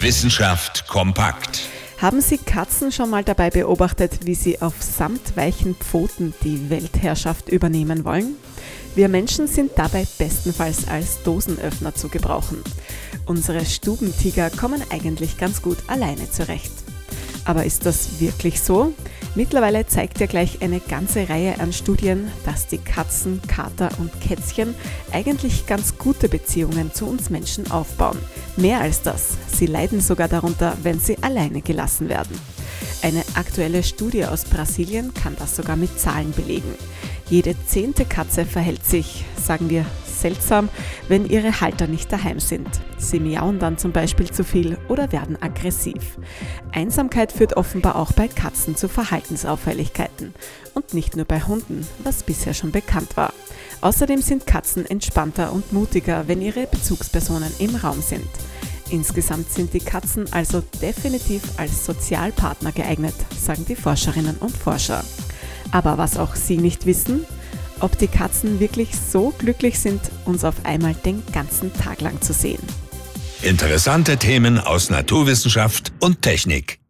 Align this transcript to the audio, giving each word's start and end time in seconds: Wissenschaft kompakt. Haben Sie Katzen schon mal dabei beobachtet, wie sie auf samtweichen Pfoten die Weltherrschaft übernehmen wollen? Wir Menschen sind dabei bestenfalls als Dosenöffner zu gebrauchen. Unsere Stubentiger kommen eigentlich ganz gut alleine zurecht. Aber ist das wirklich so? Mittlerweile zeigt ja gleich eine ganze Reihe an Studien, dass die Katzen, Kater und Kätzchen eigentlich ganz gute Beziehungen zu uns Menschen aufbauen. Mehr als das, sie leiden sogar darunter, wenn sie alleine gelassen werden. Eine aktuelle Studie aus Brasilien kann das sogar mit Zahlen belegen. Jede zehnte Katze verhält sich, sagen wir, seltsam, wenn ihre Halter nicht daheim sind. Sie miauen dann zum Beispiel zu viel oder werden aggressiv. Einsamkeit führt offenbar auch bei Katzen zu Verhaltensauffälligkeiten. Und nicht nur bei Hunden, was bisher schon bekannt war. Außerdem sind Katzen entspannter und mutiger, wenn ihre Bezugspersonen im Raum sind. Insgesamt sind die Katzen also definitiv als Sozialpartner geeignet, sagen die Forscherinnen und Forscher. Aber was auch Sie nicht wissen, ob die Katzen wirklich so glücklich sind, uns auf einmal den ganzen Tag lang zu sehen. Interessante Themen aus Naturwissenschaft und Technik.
Wissenschaft 0.00 0.86
kompakt. 0.86 1.68
Haben 2.00 2.20
Sie 2.20 2.38
Katzen 2.38 2.92
schon 2.92 3.10
mal 3.10 3.24
dabei 3.24 3.50
beobachtet, 3.50 4.20
wie 4.26 4.36
sie 4.36 4.62
auf 4.62 4.80
samtweichen 4.80 5.74
Pfoten 5.74 6.34
die 6.44 6.70
Weltherrschaft 6.70 7.48
übernehmen 7.48 8.04
wollen? 8.04 8.36
Wir 8.94 9.08
Menschen 9.08 9.48
sind 9.48 9.72
dabei 9.74 10.06
bestenfalls 10.16 10.86
als 10.86 11.24
Dosenöffner 11.24 11.96
zu 11.96 12.08
gebrauchen. 12.10 12.62
Unsere 13.26 13.64
Stubentiger 13.64 14.50
kommen 14.50 14.84
eigentlich 14.90 15.36
ganz 15.36 15.62
gut 15.62 15.78
alleine 15.88 16.30
zurecht. 16.30 16.70
Aber 17.44 17.64
ist 17.64 17.84
das 17.84 18.20
wirklich 18.20 18.60
so? 18.60 18.94
Mittlerweile 19.38 19.86
zeigt 19.86 20.18
ja 20.18 20.26
gleich 20.26 20.62
eine 20.62 20.80
ganze 20.80 21.28
Reihe 21.28 21.60
an 21.60 21.72
Studien, 21.72 22.28
dass 22.44 22.66
die 22.66 22.78
Katzen, 22.78 23.40
Kater 23.46 23.88
und 23.98 24.10
Kätzchen 24.20 24.74
eigentlich 25.12 25.64
ganz 25.68 25.96
gute 25.96 26.28
Beziehungen 26.28 26.92
zu 26.92 27.06
uns 27.06 27.30
Menschen 27.30 27.70
aufbauen. 27.70 28.18
Mehr 28.56 28.80
als 28.80 29.00
das, 29.02 29.38
sie 29.46 29.66
leiden 29.66 30.00
sogar 30.00 30.26
darunter, 30.26 30.76
wenn 30.82 30.98
sie 30.98 31.18
alleine 31.22 31.60
gelassen 31.60 32.08
werden. 32.08 32.36
Eine 33.02 33.22
aktuelle 33.34 33.84
Studie 33.84 34.24
aus 34.24 34.42
Brasilien 34.42 35.14
kann 35.14 35.36
das 35.38 35.54
sogar 35.54 35.76
mit 35.76 36.00
Zahlen 36.00 36.32
belegen. 36.32 36.74
Jede 37.30 37.54
zehnte 37.64 38.06
Katze 38.06 38.44
verhält 38.44 38.84
sich, 38.84 39.24
sagen 39.40 39.70
wir, 39.70 39.86
seltsam, 40.20 40.68
wenn 41.08 41.28
ihre 41.28 41.60
Halter 41.60 41.86
nicht 41.86 42.12
daheim 42.12 42.40
sind. 42.40 42.68
Sie 42.96 43.20
miauen 43.20 43.58
dann 43.58 43.78
zum 43.78 43.92
Beispiel 43.92 44.30
zu 44.30 44.44
viel 44.44 44.78
oder 44.88 45.12
werden 45.12 45.40
aggressiv. 45.40 46.18
Einsamkeit 46.72 47.32
führt 47.32 47.56
offenbar 47.56 47.96
auch 47.96 48.12
bei 48.12 48.28
Katzen 48.28 48.76
zu 48.76 48.88
Verhaltensauffälligkeiten. 48.88 50.34
Und 50.74 50.94
nicht 50.94 51.16
nur 51.16 51.24
bei 51.24 51.40
Hunden, 51.40 51.86
was 52.04 52.22
bisher 52.22 52.54
schon 52.54 52.72
bekannt 52.72 53.16
war. 53.16 53.32
Außerdem 53.80 54.20
sind 54.22 54.46
Katzen 54.46 54.86
entspannter 54.86 55.52
und 55.52 55.72
mutiger, 55.72 56.26
wenn 56.26 56.42
ihre 56.42 56.66
Bezugspersonen 56.66 57.52
im 57.58 57.76
Raum 57.76 58.00
sind. 58.00 58.28
Insgesamt 58.90 59.50
sind 59.50 59.74
die 59.74 59.80
Katzen 59.80 60.32
also 60.32 60.62
definitiv 60.80 61.42
als 61.58 61.84
Sozialpartner 61.84 62.72
geeignet, 62.72 63.14
sagen 63.38 63.66
die 63.68 63.76
Forscherinnen 63.76 64.36
und 64.38 64.56
Forscher. 64.56 65.04
Aber 65.70 65.98
was 65.98 66.16
auch 66.16 66.34
Sie 66.34 66.56
nicht 66.56 66.86
wissen, 66.86 67.26
ob 67.80 67.98
die 67.98 68.08
Katzen 68.08 68.60
wirklich 68.60 68.90
so 68.94 69.34
glücklich 69.38 69.78
sind, 69.78 70.00
uns 70.24 70.44
auf 70.44 70.64
einmal 70.64 70.94
den 70.94 71.22
ganzen 71.32 71.72
Tag 71.72 72.00
lang 72.00 72.20
zu 72.20 72.32
sehen. 72.32 72.62
Interessante 73.42 74.16
Themen 74.16 74.58
aus 74.58 74.90
Naturwissenschaft 74.90 75.92
und 76.00 76.22
Technik. 76.22 76.80